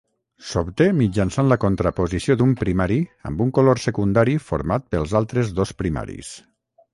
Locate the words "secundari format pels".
3.85-5.15